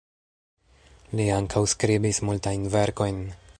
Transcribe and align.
Li 1.19 1.27
ankaŭ 1.35 1.63
skribis 1.75 2.23
multajn 2.31 2.67
verkojn. 2.79 3.25